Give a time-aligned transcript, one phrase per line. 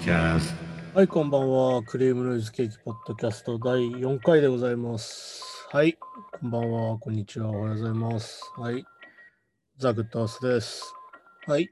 [0.00, 0.54] podcast.
[0.94, 1.82] はい、こんばんは。
[1.82, 5.42] クリームノイズケーキポッドキャスト第4回でございます。
[5.70, 6.98] はい、こんばんは。
[6.98, 7.50] こんにちは。
[7.50, 8.50] おはようございます。
[8.56, 8.84] はい。
[9.76, 10.94] ザ・グッドアースです。
[11.46, 11.68] はい。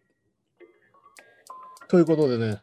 [1.89, 2.61] ということでね、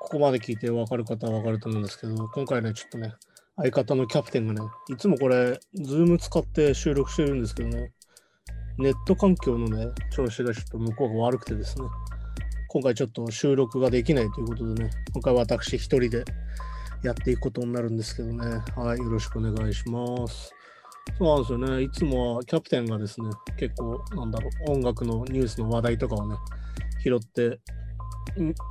[0.00, 3.14] ここまで聞いて分かる方は分かると思うんですけど、今回ね、ちょっとね、
[3.56, 7.92] 相方のキャプテンがね、いつもこれ、ズーム使って収録してるんですけどね、
[8.78, 11.86] ネット環境のね、調子がちょっと向こうが悪くてですね、
[12.70, 16.24] 今回ちょっと収録ができないということでね、今回私一人で
[17.02, 20.52] やっていくことになるんですけどね、はい、よろしくお願いします。
[21.16, 26.36] そうなんですよね、いつもはキャプテンがですね、結構、なんだろう、音楽のニュースの話題とかをね、
[27.02, 27.58] 拾って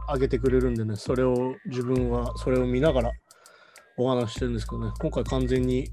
[0.08, 3.12] あげてくれるんでね、それを自分はそれを見ながら
[3.98, 5.90] お話してるんですけどね、今回完全に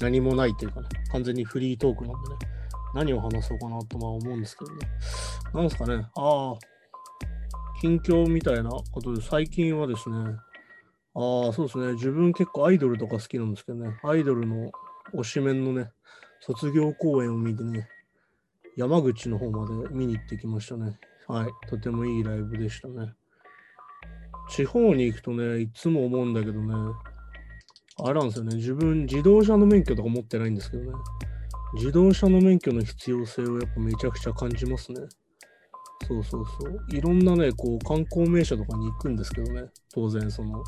[0.00, 2.36] 何もないというかね、完全にフリートークなんでね、
[2.94, 4.88] 何を話そうかなとま思うんですけどね。
[5.54, 6.71] なんですかね、ああ、
[7.82, 10.16] 近況みたいなことで、最近はですね、
[11.16, 14.70] ああ、そうですね、自分結構アイドルとか好きなんですけどね、アイドルの
[15.12, 15.90] 推しメンのね、
[16.38, 17.88] 卒業公演を見てね、
[18.76, 20.96] 山口の方まで見に行ってきましたね。
[21.26, 23.14] はい、とてもいいライブでしたね。
[24.48, 26.74] 地方に行くとね、いつも思うんだけどね、
[27.96, 30.92] あれなんですよね、自分自動車の免許とか持ってないんですけどね、
[31.74, 35.00] 自動車の免許の必要性をやっぱめちゃくちゃ感じますね。
[36.06, 36.84] そうそうそう。
[36.88, 39.64] いろんなね、こう観光名所とかに行くんですけどね、
[39.94, 40.62] 当然その、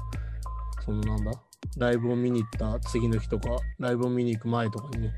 [0.84, 1.32] そのなんだ、
[1.76, 5.14] ライブを見に行った次の日とか、ライブを見に行く前とかにね、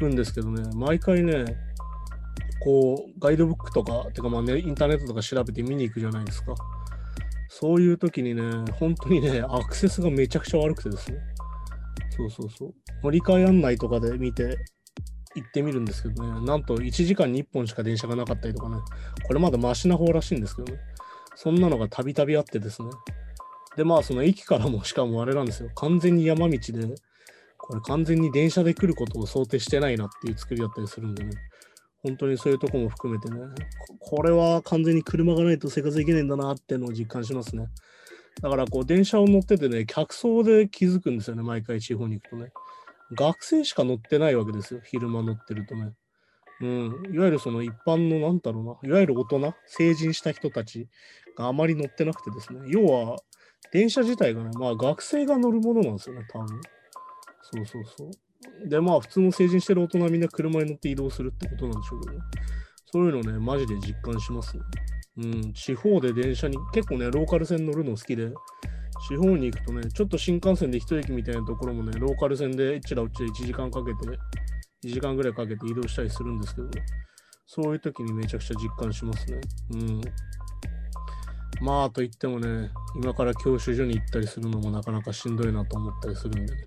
[0.00, 1.44] 行くんですけどね、毎回ね、
[2.60, 6.54] こう、ガイドブックとか、てかまあね、インターネットとか調べて見に行くじゃないですか。
[7.48, 8.42] そういう時にね、
[8.78, 11.18] 本当にね、アクセスがめちゃくちゃ悪くてですね。
[12.10, 12.74] そうそうそう。
[13.02, 14.58] 乗り換え案内とかで見て、
[15.34, 18.76] 行ってみるんですけどね、なんと1時間に1本しか電車がなかったりとかね、
[19.26, 20.80] これまだマシな方らしいんですけどね、
[21.34, 22.88] そんなのがたびたびあってですね。
[23.76, 26.94] で、まあ、その駅からも しかもあれなんですよ、完全に山道で、
[27.56, 31.30] これ完全に電車で来ることを想定してないなっていう作りだったりするんでね、
[32.02, 33.40] 本当にそういうとこも含めてね、
[34.00, 37.68] これは完全に車がないと生活できないんだなっていうのを実感しますね。
[38.40, 42.52] だからこう電車を乗っててね、客層で気づくんですよね、毎回地方に行くとね。
[43.12, 45.92] 学生しか乗ってないわけですよ、昼間乗ってるとね。
[46.60, 50.88] うん、いわゆるその一般の、なんだろうな、いわゆる大人、成人した人たち
[51.36, 53.16] があまり乗ってなくてですね、要は、
[53.72, 56.48] 電車自体がね、まあ学生が乗るものなんですよね、多分。
[57.42, 58.10] そうそうそ
[58.64, 58.68] う。
[58.68, 62.20] で、まあ普通の成人してる大人はみんな車に乗って移動するってことなんでしょうけどね。
[62.92, 64.62] そういうのね、マジで実感しますね。
[65.18, 68.32] うん、地方で電車に、結構ね、ローカル線乗るの好きで、
[69.06, 74.06] 地方に行くとね、ちょっと新幹線で一駅みたいなところもね、ローカル線でえちらうちで1時間かけて、
[74.84, 76.82] 1時間ぐらいかけて移動したりするんですけどね、
[77.46, 79.40] そういう時にめちゃくちゃ実感しますね。
[79.72, 80.00] うん。
[81.60, 86.60] まあ、と言ってもね、今から教習所に行ったりするのもなかなかしんどいなと思ったりするんで、ね、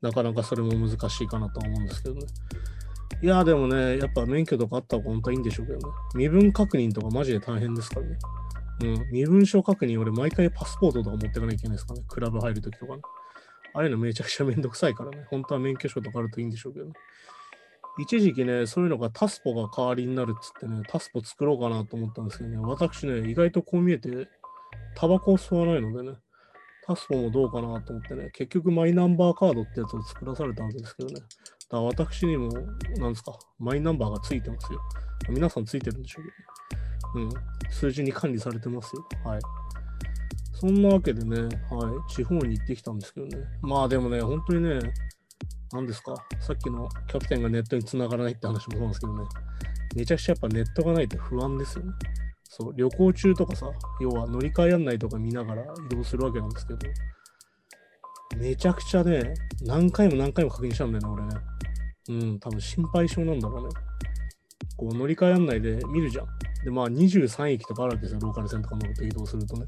[0.00, 2.26] なかなかそれも難しいかなと思うんですけどね。
[3.22, 5.94] いや、でもね、やっぱ免許とかあった方が本当はいいんでしょうけどね。
[6.14, 8.18] 身分確認とかマジで大変ですからね。
[8.82, 12.02] うん、身分証確認、俺毎回パスポートとか持ってかなきゃいけないですかね。
[12.08, 13.02] クラブ入るときとかね。
[13.74, 15.26] ああいうのめちゃくちゃめんどくさいからね。
[15.30, 16.92] 本当は免許証とかあるといいんでしょうけどね。
[17.98, 24.28] 一時期ね、そういうのがタスポが代わりになるっつってね、タスポ作ろうかなと思ったんですけどね、私ね、意外とこう見えて、
[24.94, 26.18] タバコを吸わないのでね、
[26.86, 31.14] タスポもどうかなと思ってね、結局マイナンバーカードってやつを作らされたわけですけどね。
[31.14, 31.26] だか
[31.70, 32.50] ら私にも、
[32.98, 34.80] なんですか、マイナンバーがついてますよ。
[35.30, 36.55] 皆さんついてるんでしょうけど、ね。
[37.14, 37.30] うん、
[37.70, 39.06] 数字に管理されてますよ。
[39.24, 39.40] はい。
[40.52, 41.48] そんなわけでね、はい、
[42.12, 43.38] 地方に行ってきたんですけどね。
[43.60, 44.78] まあでもね、本当にね、
[45.72, 49.24] 何ですか、さっきのキャプテンがネットに繋がらないって話もそうなんですけどね、
[49.96, 51.92] めちゃくちゃやっぱネットがないと不安ですよね。
[52.44, 53.66] そう、旅行中とかさ、
[54.00, 56.78] 要は乗り換え案内とか見ながら移動するわけなんですけど、
[58.38, 61.40] めちゃくちゃね、何回も何回も確認しちゃうんだよね、俺ね。
[62.08, 63.74] うん、多分心配性なんだろうね。
[64.76, 66.26] こう乗り換え案内で見るじゃん。
[66.64, 69.66] で、まあ23駅とかあるわけですよ、ローカル線とか乗って移動するとね。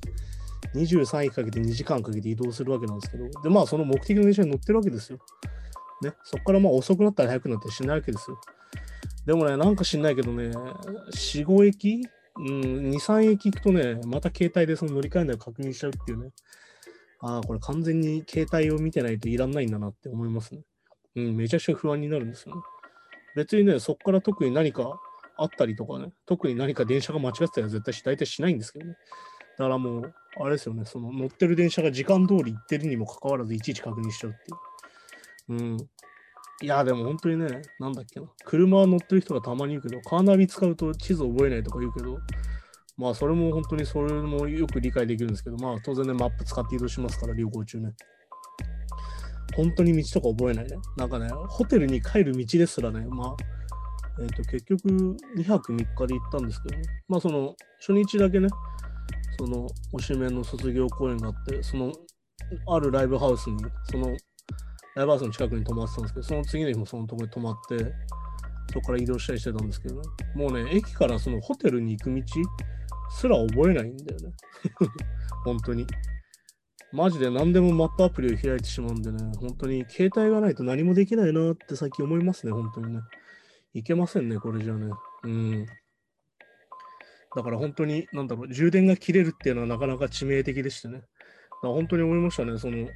[0.75, 5.19] 23駅かけて2時間かけて移動するわけなんですけど、で、まあその目的の電車に乗ってるわけですよ。
[6.03, 8.39] ね、そこからまあ遅くなったり早くなったりしないわけですよ。
[9.27, 10.45] でもね、なんか知んないけどね、
[11.15, 12.03] 4、5駅？
[12.37, 16.31] うん、2、3駅行くとね、また携帯でその乗り換え内を確認しちゃうっていうね。
[17.21, 20.61] ああ、これ完全に携帯を見てないといらんないんだなって思いますね。
[21.17, 22.63] うん、めちゃくちゃ不安になるんですよね。
[23.35, 25.01] 別にね、そこから特に何か
[25.39, 28.97] あったりとかね、特に何か電車が間違ってたら絶対し大体しないんですけどね。
[29.57, 35.73] だからもう、あれですよね、その乗ってる電車が時間通り行ってるにもかかわらずいちいち確認しちゃうっていう。
[35.73, 35.77] うん。
[36.61, 38.27] いや、でも本当にね、なんだっけな。
[38.45, 42.19] 車乗ってる人がたまに言うけど、カーナビ使うと地図覚えないとか言うけど、
[42.97, 47.95] まあ、それも本当にそれもよく理解できるんですけど、まあ、当然ね、マップ使って移動しますから、旅行中ね。
[49.55, 50.77] 本当に道とか覚えないね。
[50.97, 53.58] なんかね、ホテルに帰る道ですらね、まあ、
[54.21, 54.89] え、ー、と、結局
[55.37, 56.79] 2泊3日で行ったんですけど、
[57.09, 58.49] まあ、その、初日だけね、
[59.39, 61.93] その、推しメンの卒業公演があって、その、
[62.67, 64.09] あるライブハウスに、その、
[64.97, 67.79] ライブハウスの近くに泊まってたんですけど、その次の日もそのとこに泊まって、
[68.73, 70.03] そこから移動したりしてたんですけどね。
[70.35, 72.23] もうね、駅からそのホテルに行く道
[73.11, 74.35] すら覚えないんだよね。
[75.45, 75.87] 本当に。
[76.93, 83.01] マジで何でもマップアプリを開いてしまうんでね、本当に携帯がないと何もできないなって最近思いますね、本当にね。
[83.75, 84.91] いけませんね、これじゃね。
[85.25, 85.67] うん。
[87.37, 90.95] だから本当に、なんだろう、充電が切れるっていうのはなかなか致命的でしてね。
[90.95, 91.09] だか
[91.63, 92.89] ら本当に思いましたね、その、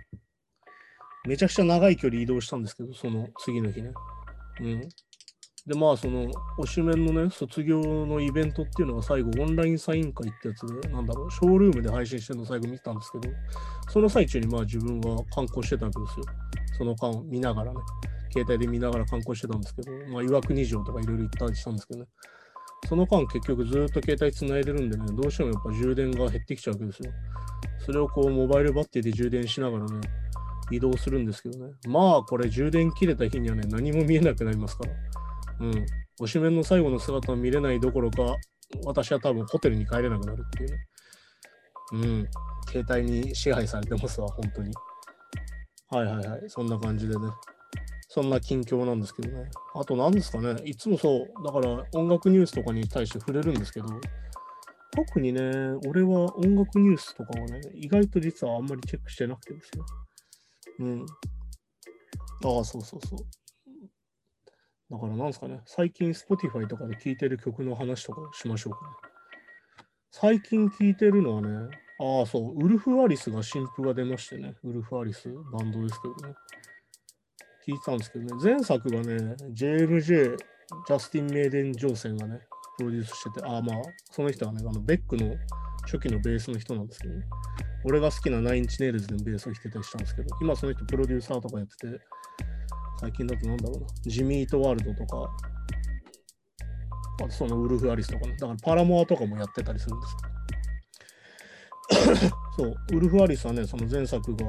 [1.29, 3.93] めちゃくちゃ長い距離移動したんですけど、その次の日ね。
[4.61, 4.81] うん。
[5.65, 6.29] で、まあ、その、
[6.59, 13.35] 推しメンのね、卒業のイベントっていうのが最後、オンラインサイン会ってやつで、なんだろう、ショールームで配信してるの最後見たんですけど、
[13.89, 16.25] その最中にまあ自分は観光してたわけですよ。
[16.79, 17.79] その間見ながらね、
[18.33, 22.07] 携帯で見ながら観光してたんですけど、まあ、岩国城とかいろいろ行ったりしたんですけどね、
[22.89, 27.13] その間結局ずっと携帯つないでるんでね、どうしてもやっぱ充電が減ってきちゃうわけですよ。
[27.79, 30.01] それをこう、モバイルバッテリーで充電しながらね、
[30.71, 31.73] 移動するんですけどね。
[31.89, 34.93] まあ、これ充電切れた日にはね、何も見えなくなりますから。
[35.61, 35.87] うん。
[36.21, 38.37] 推しメンの最後の姿を見れないどころか、
[38.85, 40.87] 私は多分ホテルに帰れなくなるっていうね。
[41.93, 42.29] うん。
[42.69, 44.73] 携帯に支配されてますわ、本当に。
[45.91, 46.43] はいはいはい。
[46.49, 47.21] そんな感じでね。
[48.15, 49.51] そんな近況なんですけどね。
[49.75, 50.55] あと何ですかね。
[50.67, 51.45] いつもそう。
[51.47, 53.87] だから音楽ニュースとかに対して触れるんですけど、
[54.95, 55.41] 特にね、
[55.89, 59.85] 俺は音楽ニュースとかはね、意外と実はあんまりチェックしてなくてですね。
[60.81, 61.07] うん。
[62.45, 63.19] ああ、そうそうそう。
[64.91, 68.93] だからなんですかね、最近 Spotify とかで聴いてる曲の話とかしましょうかね。
[70.11, 71.49] 最近聴いてるのはね、
[71.99, 76.35] ああ、そう、ウルフ・アリスが新譜が出ましてね、ウルフ・アリス、バンドですけどね。
[77.67, 82.41] 聞いたんですけどね、前作がね、JMJ、ジャスティン・メイデン・ジョーセンがね、
[82.77, 83.77] プロデュースしてて、ああ、まあ、
[84.11, 85.37] その人はね、あのベックの
[85.85, 87.25] 初期のベースの人なんですけどね、
[87.85, 92.01] 俺が好きなナインチネイルズでベースを弾いてたりしたんですけど、今その人プロデューサーとかやってて、
[93.01, 95.31] 最近だとなんだろうな、ジミートワールドとか、
[97.23, 100.17] あとそのウルフ・アリスとかね、だからパラモアとかもやってたりするんです
[102.57, 104.47] そう、ウルフ・アリスはね、その前作が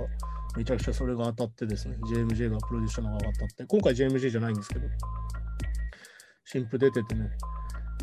[0.56, 4.88] めちゃくちゃそれが当たってですね、JMJ がプロデュースしたのが当たって、今回 JMJ じゃないんですけど、
[6.46, 7.32] 新譜出ててね、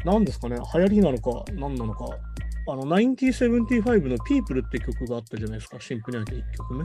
[0.04, 2.06] 何ですかね、流行りなのか、何なのか、
[2.68, 6.84] あの、1975の People って曲があったじゃないですか、新譜にあて1曲目。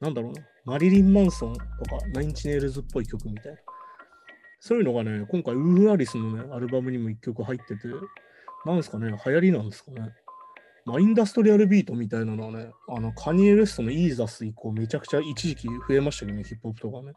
[0.00, 3.58] なんだろうな、マリリン・マンソンとか、ナインチネイルズっぽい曲みたいな。
[4.60, 7.88] そういうのがね、今回、ウーフ・アリスのね、アルバムにも1曲入ってて、
[8.64, 10.12] なんですかね、流行りなんですかね。
[10.88, 17.12] まあ、インダストリアルビートみたいなのはね、あの、カニエ・ウェストのイーザス以降、めちゃくちゃ一時期増えましたけどね、ヒップホップとかね。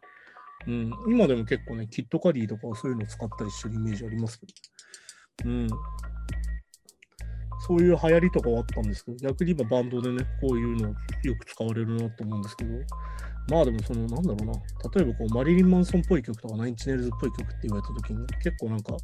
[0.66, 4.46] うん、今でも結構ね、キットカリーとかそういうのを使ったりしてるイメージありますけ
[5.44, 5.50] ど。
[5.50, 5.68] ねうん。
[7.66, 10.94] そういう流行りとかはあったんですけど、逆に今バンドでね、こういうのよ
[11.36, 12.70] く使われるなと思うんですけど、
[13.48, 14.52] まあでもその、なんだろうな、
[14.94, 18.96] 例えばこうマリリン・マンソンっぽい曲とかナインチネルズっぽい曲って言われた時に、結構なんか、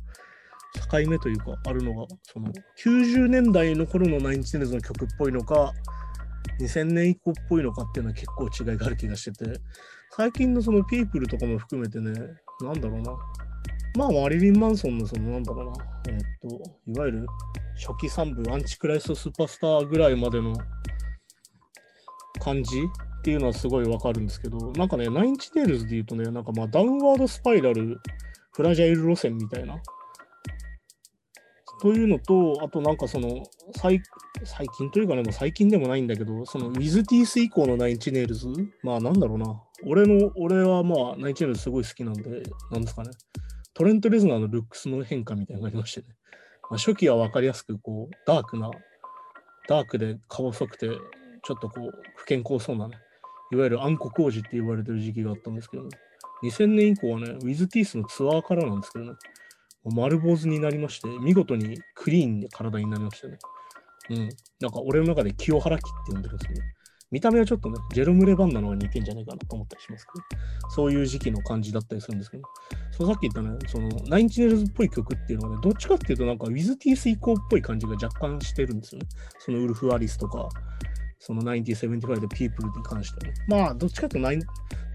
[0.90, 2.52] 境目というか、あるのが、その、
[2.84, 5.72] 90年代の頃のナインチネイルズの曲っぽいのか、
[6.60, 9.60] 2000年以降っぽいのかっていうのは結構違いがある気がしてて、
[10.10, 12.12] 最近のそのピープルとかも含めてね、
[12.62, 13.12] なんだろうな、
[13.96, 15.72] まあ、マリリン・マンソンのその、なんだろうな、
[16.08, 16.48] え、っと、
[16.87, 17.26] いわゆる
[17.76, 20.54] 初期3部、アンチクライストスーパースターぐらいまでの
[22.40, 22.76] 感じ
[23.18, 27.98] っていうのはすごいわかるんですけど、なんかね、ナインインチネイルズで言うとね、なんかまあダウンワードスパイラル、
[28.52, 29.76] フラジャイル路線みたいな。
[31.80, 33.42] というのと、あとなんかその、
[33.76, 34.00] 最
[34.44, 38.49] 最近というかね、もう最近でもないんだけど、そのウィズティース以降のナインインチネイルズ、
[38.82, 39.62] まあなんだろうな。
[39.87, 43.11] 俺の、俺はまあナインチネイルズすごい好きなんで、なんですかね。
[43.75, 46.06] トレント・レズナーのルックスの変化みたいなのがありましてね。
[46.70, 48.70] まあ、初期は分かりやすく、こう、ダークな、
[49.68, 52.97] ダークで顔細くて、ちょっとこう、不健康そうなね、
[53.52, 55.90] いわゆる暗黒王子って言われてる時期があったんですけどね、
[56.42, 59.12] 2000年以降はね、ウィズ・ティースのツアーからなんですけどね、
[59.85, 63.38] 丸坊主になりまして、見事にクリーンで体になりましたね。
[64.11, 64.28] うん。
[64.61, 66.66] なんか俺の中で清原期って呼んでるんですけど、ね、
[67.11, 72.42] 見た目はちょっとね、ジェロム・レバンナの方が似てんじゃないかなと思ったりしますけど、そういう時期の感じだったりするんですけど、
[72.90, 79.08] そうさっき言ったね、その、ナインチネルズっぽい曲っていうのはね、どっちかっていうとなんか、ウィズ・ティース以降っぽい感じが若干してるんですよね。
[79.38, 80.49] そのウルフ・アリスとか、
[81.18, 83.40] その1975でピープルに関してはね。
[83.48, 84.46] まあ、どっちかっていうと、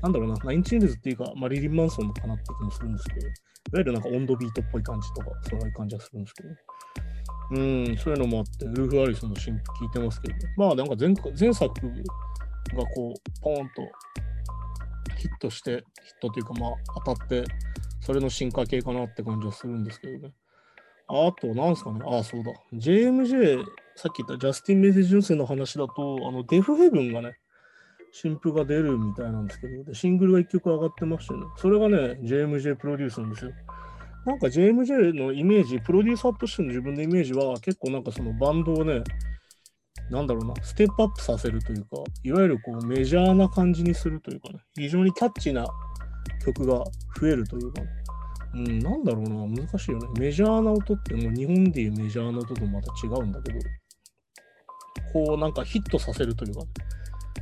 [0.01, 3.33] なんだろうな、ナインチネルズっていうか、マリリン・マンソンのかなって気もするんですけど、いわ
[3.79, 6.49] ゆるなんか温度ビートっぽい感じとか、そういう感じがするんですけど、
[7.51, 13.81] うん、そういうのもあって、ウルフ・アリスの新譜聞いてますけど、まあなんか前前作がこう、ポーンと
[15.17, 15.83] ヒットして、ヒッ
[16.21, 16.71] トというかまあ
[17.05, 17.43] 当たって、
[18.01, 20.33] それの進化系かなって感じはするんですけどね。
[21.07, 22.51] あと、なんすかね、ああ、そうだ。
[22.73, 23.63] JMJ、
[23.95, 27.37] さっき言ったジャスティン・メッセージ女性の話だと、あの、デフヘブンがね、
[28.11, 33.51] 新譜が出るみたいなんですけど、でシングルが1曲上がってましてね、それがね、JMJ プロデュースなんですよ。
[34.25, 39.03] なんか JMJ のイメージ、プロデューサーとしての自分のイメージは結構なんかそのバンドをね、
[40.11, 45.65] なんだろうな、ステップアップさせるというか、いわゆるこうメジャーな感じにするというかね、非常にキャッチな
[46.45, 46.83] 曲が
[47.19, 47.81] 増えるというか、
[48.53, 50.07] うん、なんだろうな、難しいよね。
[50.19, 53.59] メジャーな音ってもう日本でいうメジャーな音とまた違うんだけど、
[55.11, 56.61] こうなんかヒットさせるというか、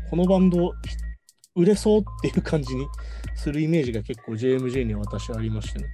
[0.09, 0.73] このバンド
[1.55, 2.87] 売れそうっていう感じに
[3.35, 5.85] するイメージが結構 JMJ には私ありましてね。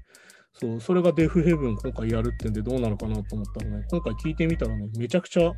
[0.54, 5.52] そう、それがデフヘブン今回やるってんでどうなのかなと思ったらね、今回聞いてみたらね、めちゃくちゃ、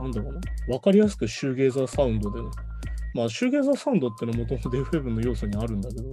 [0.00, 0.40] なんだろうな、
[0.74, 2.48] わかりやすくシューゲーザーサウンドでね、
[3.14, 6.10] まあシューゲーザーサウンドってのはもともとデフヘブンの要素にあるんだけど、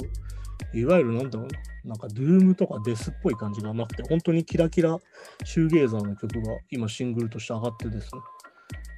[0.73, 1.47] いわゆるなんだろう
[1.87, 4.97] な、なんかドゥームとかデスっぽい感じがなくて、本当にキラキラ
[5.43, 8.21] シューゲーザーの曲が今シングルとして上がってですね、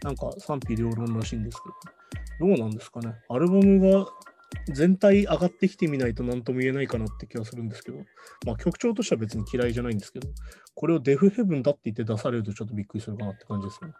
[0.03, 1.61] なんか賛否両論らしいんです
[2.39, 3.13] けど、どうなんですかね。
[3.29, 4.07] アルバムが
[4.73, 7.99] 全体上がってきてみないと何とも言えないかなって気がするんですけど、
[8.45, 10.27] まあ曲調としては別に嫌いじゃないんですけど、
[10.73, 13.91] これをデフヘブンだって言って出されるとちょっとびっくりするかなって感じですね。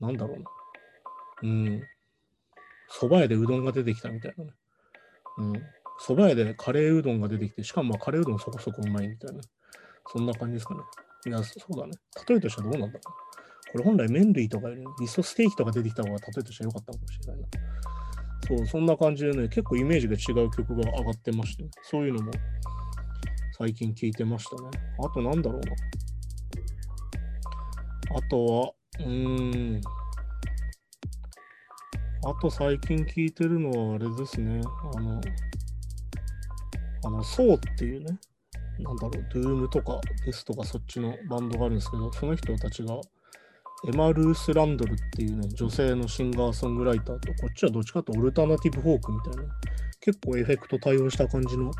[0.00, 0.44] なんだろうな。
[1.42, 1.82] うん。
[2.90, 4.50] 蕎麦屋でうどんが出てきたみたいなね。
[5.38, 5.52] うん。
[6.04, 9.40] 蕎麦屋でカレーうどんが出てきて、しかもまカレーうどんそこそこうまいみたいな。
[10.06, 10.80] そんな感じですかね。
[11.26, 11.92] いや、そうだね。
[12.28, 13.23] 例えとしてはどうなんだろう。
[13.74, 17.48] これ本来麺類とかより、味噌ステーキとか出てきた方が例えとしては良かったかもしれないな。
[18.46, 22.30] そう、そんな感じでね、結構イメージが違う曲が上がってまして、そういうのも
[23.58, 24.70] 最近聞いてましたね。
[25.04, 25.72] あとなんだろうな。
[28.16, 29.80] あとは、うーん。
[32.26, 34.60] あと最近聞いてるのはあれですね。
[34.94, 35.20] あの、
[37.06, 38.16] あの、ソーっていうね、
[38.78, 43.00] なんだろう、ドゥームとかデスとかそっちのバンドがあるんですけど、その人たちが
[43.86, 49.42] エマ・ルース・ランドルっていうね、女性のシンガーソングライターと、こっちはどっちかとオルタナティブフォークみたいな、
[50.00, 51.70] 結構エフェクト対応した感じの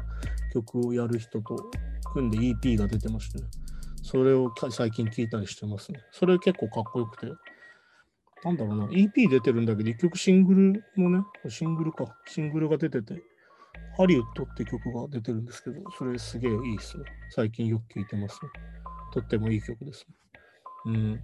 [0.52, 1.56] 曲をやる人と
[2.12, 3.44] 組んで EP が出てましてね、
[4.02, 6.00] それを最近聞いたりしてますね。
[6.12, 7.32] それ結構かっこよくて、
[8.44, 13.22] なんだろうな、EP 出てるんだけど、一曲シングルのね、シングルか、シングルが出てて、
[13.96, 17.04] ハリウッドって曲が出てるんですけど、それすげえいいっすね。
[17.30, 18.50] 最近よく聴いてますね。
[19.12, 20.14] とってもいい曲ですね。
[20.86, 21.22] うん。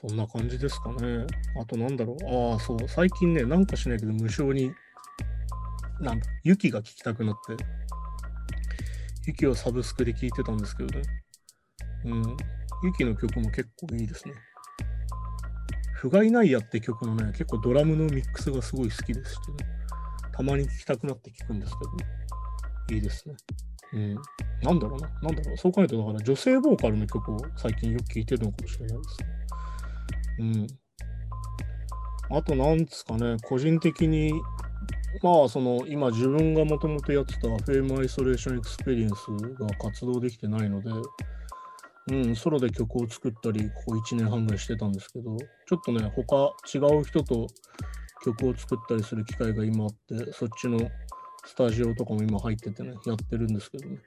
[0.00, 1.26] そんな感じですかね。
[1.60, 2.52] あとなんだろう。
[2.52, 2.78] ああ、そう。
[2.88, 4.72] 最近ね、なんかしないけど無償に、
[6.00, 7.62] なんだ、雪が聴きたくなって、
[9.26, 11.02] 雪をサブスクで聴いてたんですけどね。
[12.06, 12.36] うん。
[12.82, 14.34] 雪の曲も結構いいですね。
[15.94, 19.70] 不甲斐ないやって曲のね、結構ドラムのミックスがすごい好きですしてね。
[20.32, 22.06] たまに聴きたくなって聴くんですけど、ね、
[22.92, 23.34] いいですね。
[23.92, 24.14] うん。
[24.62, 25.08] なんだろうな。
[25.20, 25.56] なんだろう。
[25.58, 29.39] そう考えると、だから女性ボーカルの曲を最近よく聴いてるのかもしれないですね。
[30.40, 30.66] うん。
[32.30, 34.32] あと、なんですかね、個人的に、
[35.22, 39.14] まあ、その、今自分がもともとやってたフェイムアイソレーションエクスペリエンス
[39.58, 40.90] が活動できてないので、
[42.12, 47.46] うん、ソロで曲を作ったり、ここ1年半ぐらいしてたんですけど、ちょっとね、他違う人と
[48.24, 50.78] 曲を作ったりする機会が今あって、そっちの
[51.44, 53.98] スタジオとかも今入っててね、やってるんですけどね。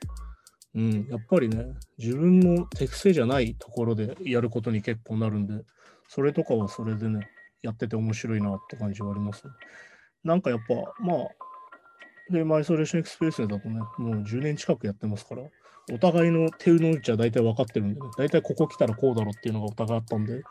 [0.76, 5.64] うん、やっぱりね、自分の適性じゃないところでやることに結構なるんで、
[6.08, 7.30] それとかはそれでね、
[7.62, 9.44] やってて面白いなって感じはあります、
[10.24, 11.18] なんかやっぱ、まあ、
[12.32, 15.44] で、マイソレーションエクスプレスだとね、もう10年近くやってますから、
[15.92, 20.42] お互いの手の内は大体分かってるんでね、大体ここ来たらこうだろっていうのがお互いあったんで、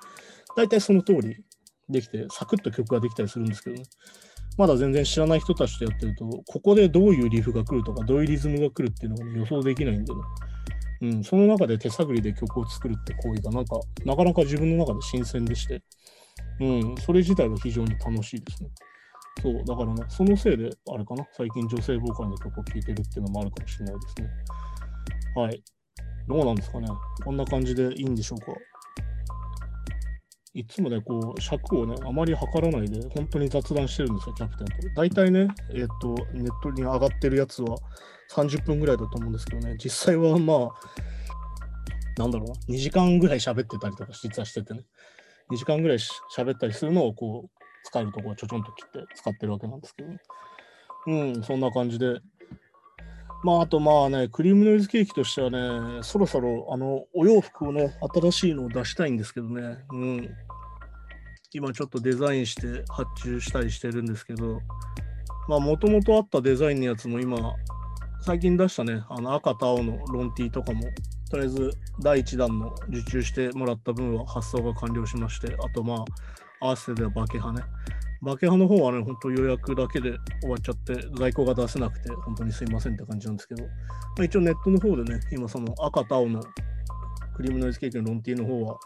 [0.56, 1.42] 大体その通り
[1.88, 3.84] できて、サクッと曲ができたりするんですけどね、
[4.58, 10.20] まだ全然知らない人たちとやってると、ここでどういうリフが来るとか、どういうリズムが来るっていうのが、ね、予想できないんでね、
[11.02, 15.82] うん、その中で手探りで曲を作るって行為がなんか、なかなか自分の中で新鮮でして、
[16.60, 18.70] うん、それ自体は非常に楽しいですね。
[19.42, 24.30] そう、だからね、そのせいで、あれかな、最近女性ボーカルの曲を聴いてるっていうのもあるかもしれないですね。
[25.34, 25.64] はい。
[26.28, 26.86] どうなんですかね。
[27.24, 28.46] こんな感じでいいんでしょうか。
[30.54, 34.94] いつもね、こう、尺をね、あまり測らないで、本当に雑談してるんですよ、キャプテンと。
[34.94, 37.76] 大体ね、えっ、と、ネットに上がってるやつは、
[38.32, 40.70] 30分ぐらいだと思うんですけどね、実際はまあ、
[42.18, 44.84] なんだろうな、2時間ぐらい喋ってたりとか実はしててね、
[45.50, 45.98] 2時間ぐらい
[46.36, 47.50] 喋ったりするのをこう、
[47.84, 50.18] 使えるところをちょちょんと切って使ってるわけなんですけど、ね、
[51.06, 52.20] うん、そんな感じで、
[53.42, 60.30] まあ、あとまあね、クリームノイズケーキとしてはね、そろそろあのお洋服をね、新しいのを出したいんですけどね、うん。
[61.52, 64.60] 今ちょっとデザインして発注したりしてるんですけど、
[65.48, 67.54] まあ、もともとあったデザインのやつも今、
[68.20, 70.82] 最近出したね、あの赤と青のロンティーとかも、
[71.28, 71.70] とりあえず
[72.00, 76.04] 第1弾の受注してもらった分は発送が完了しまして、あとまあ、
[76.60, 77.62] 合わせてではバケハね。
[78.22, 83.70] バケハの方はね、本当予約だけで終わっちゃって、在庫が出せなくて、本当にすいませんって感じなんですけど、ま
[84.20, 86.40] あ、一応ネットの方でね、今その赤と青の
[87.34, 88.78] クリームノイズケーキのロンティーの方は、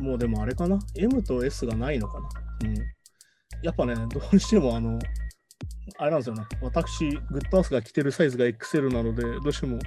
[0.00, 2.28] もうでもあれかな ?M と S がないのかな？
[2.64, 2.76] うん。
[3.62, 4.98] やっぱね、どうしてもあの、
[5.98, 6.44] あれなんですよね。
[6.62, 9.78] 私、グッドアースが着てるサイズが XL なので、どうしても、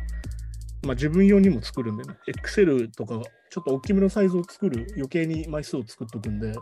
[0.83, 6.53] まあ自分用にも作るんでね、XL とか、ちょっと大きめのサイズを作る、余計に枚数を作っとくんで、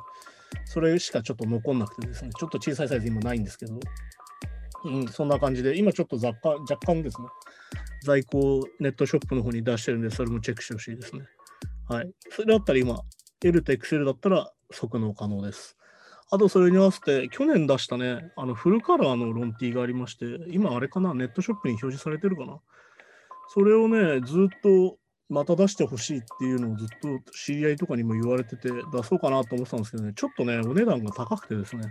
[0.65, 3.79] それしかちょっと残んなくてですね、ちょっと小さいサイズ今ないんですけど、
[4.85, 7.27] うん、そんな感じで、今ちょっと雑貨、若干ですね、
[8.03, 11.23] 在庫をネットショップの方に出してるんで、それもチェックしてほしいですね。
[11.87, 12.11] はい。
[12.29, 13.01] それだったら今、
[13.43, 15.77] L と XL だったら即納可能です。
[16.29, 22.59] あとそれに合わせて、去年出したね、あのフルカラーのロンティがありまして、今あれかな、ネットショップに表示されてるかな。
[23.53, 24.97] それをね、ずっと
[25.29, 31.83] また出してほしいっていうのをずっと知り合いとかにも言われてて、出そうかなと思ってたんですけどね、ちょっとね、お値段が高くてですね、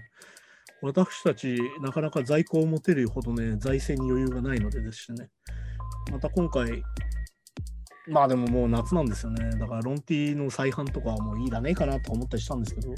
[0.82, 5.28] 私たち、なかなか在庫を持てるほどね、財政に余裕がないのでですしね、
[6.10, 6.82] また今回、
[8.08, 9.50] まあでももう夏なんですよね。
[9.58, 12.88] だからロンティの再販とかはもういいらねえかなと思ったりしたんですけど、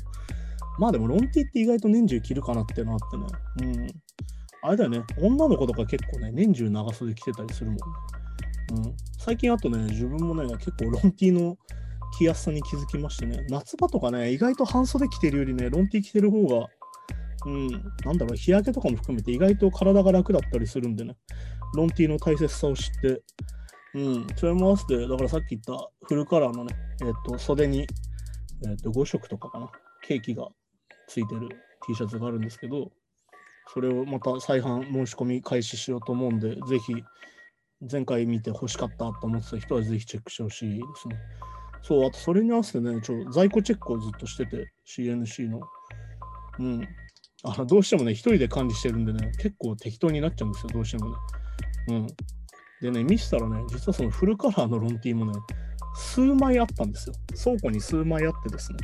[0.78, 3.26] まあでもロンティって意外と年中着るかなっていうのあってね。
[3.62, 3.86] うん。
[4.60, 7.82] あれだよね、女の子とか結構ね、年中長袖着てたりするもんね。
[9.18, 11.56] 最近あとね、自分もね、結構ロンティーの
[12.18, 16.66] 着やすさに気づきましてね、夏場とかね、意外と半袖着てるよりね、ロンティー着てる方が、
[17.46, 17.68] うん、
[18.04, 21.16] なんだろう、日焼けとかも含めて意外と体が楽だったりするんでね、
[21.74, 23.22] ロンティーの大切さを知って、
[23.94, 29.70] うん、それも合わせて、だからさっき言ったフルカラーのね、えっ、ー、と、袖に、えっ、ー、と、5色とかかな、
[30.02, 30.48] ケーキが
[31.06, 31.48] ついてる
[31.86, 32.90] T シャツがあるんですけど、
[33.72, 36.94] それをまた再販申し込み開始しようと思うんで、ぜひ、
[37.80, 41.16] 前回見て欲しかったと思ってた人はぜひチェックしてほしいですね。
[41.82, 45.60] そう、あとそれに合わせてね、ちょ在庫チェックをずっとしてて、CNC の。
[46.58, 46.88] うん。
[47.44, 51.16] あのどうしてもね、一人で管理してるんでね、結構適当になっちゃうんですよ、どうしてもね。
[51.88, 52.06] うん。
[52.80, 55.32] でね、見せたらね、実はそのフルカラーのロンティーもね、
[55.94, 57.14] 数枚あったんですよ。
[57.42, 58.78] 倉庫に数枚あってですね。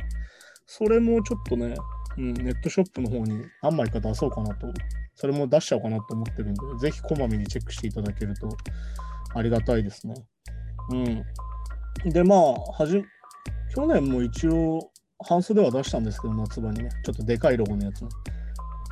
[0.65, 1.75] それもちょっとね、
[2.17, 4.67] うん、ネットショップの方に何枚か出そうかなと、
[5.15, 8.49] それも出しちゃおうかなと思ってるんで、ぜひこまめにチェックしていただけると
[9.33, 10.15] ありがたいですね。
[10.91, 10.95] う
[12.07, 12.11] ん。
[12.11, 13.03] で、まあ、はじ、
[13.73, 14.91] 去年も一応、
[15.27, 18.09] 半袖は出したんですけど、夏場にね、ちょっとでかいロゴのやつね。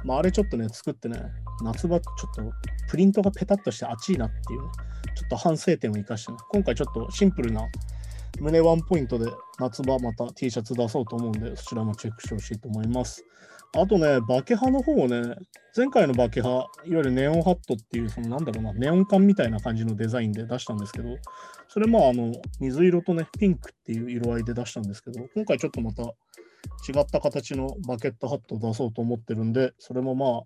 [0.05, 1.21] まあ、あれちょっとね、作ってね、
[1.63, 2.51] 夏場ちょっと
[2.89, 4.67] プリントがペタッとして熱いなっていうね、
[5.15, 7.61] ちょっと反省点を生かしてね、今回ちょっとシンプルな
[8.39, 13.23] 胸ワンポイントで夏場また T シャツ出そうと思うんで、そちらもチェックしてほしいと思います。
[13.75, 15.35] あとね、バケハの方をね、
[15.75, 21.17] 前回のバケハ、いわゆるネオンハットっていう、そのなんだろうな、ネオン管みたいな感じのデザインで出したんですけど、
[21.67, 30.41] それまあ、あの、水色とね、ピンクっていう色合いで出したんですけど、今回ちょっとまた違った形のバケットハットを出そうと思ってるんで、それもまあ、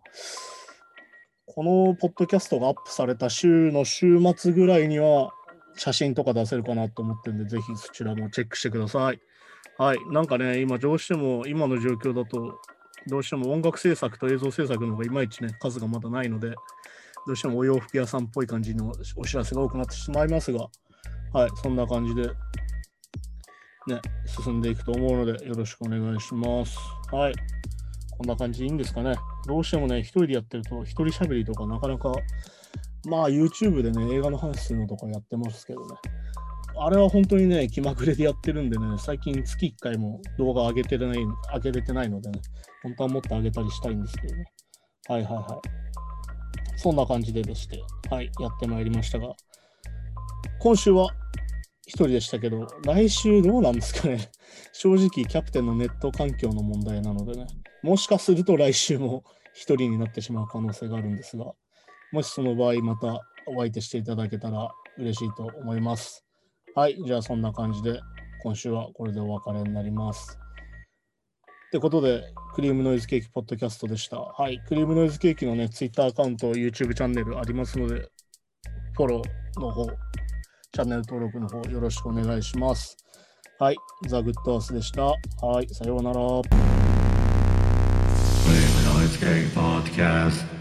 [1.48, 5.32] このポッドキャストがアップされた週の週末ぐらいには
[5.76, 9.20] 写真とか出せるかなと思ってるんで、ぜひそちらもチェックしてください。
[9.78, 9.98] はい。
[10.12, 12.60] なんかね、今どうしても、今の状況だと、
[13.08, 16.50] どうしても音楽制作と映像制作の方がいまいちね、数がまだないので、
[17.26, 20.68] どうしてもお洋服屋さんっぽい感じのお知らせが多くなってしまいますが、
[21.34, 22.28] はい、そんな感じで、
[23.88, 26.78] ね、進んでいくと思うので、よろしくお願いします。
[27.12, 27.34] はい。
[28.18, 29.16] こんな感じでいいんですかね。
[29.46, 32.12] どうしてもね、一人でやってると、一人喋りとかなかなか、
[33.06, 35.96] まあ YouTube でね、映画の話するのとかやってますけどね。
[36.80, 42.40] あれは本当にね、気まぐれでやってるんでね、最近月1回も動画上げてない、上げれてないのでね、
[42.84, 44.46] 本当はもっと上げたりしたいんですけどね。
[45.08, 45.62] はいはいは
[46.76, 46.78] い。
[46.78, 49.34] そんな感じででして、はい、やってまいりましたが、
[50.60, 51.10] 今週は
[51.88, 54.30] 一人でしたけど、来週どうなんですかね。
[54.74, 57.48] 正直、キャプテンのネット環境の問題なのでね、
[57.82, 61.54] もしかすると来週も一人になってしまう可能性があるんですが、
[62.12, 66.27] もしその場合またお相手していただけたら嬉しいと思います。
[66.78, 68.00] はい、じゃあそんな感じで
[68.44, 70.38] 今週はこれでお別れになります。
[71.70, 72.22] ってことで、
[72.54, 74.20] クリームノイズケーキポッドキャストでした。
[74.20, 78.08] はい、クリームノイズケーキのね、Twitter アカウント、YouTube チャンネルありますので、
[78.94, 82.96] フォローの方、チャンネル登録の方よろしくお願いします。
[83.58, 83.76] はい、
[84.08, 85.06] ザ・グッドアスでした。
[85.06, 86.20] はい、さようなら。
[89.56, 90.57] Podcast.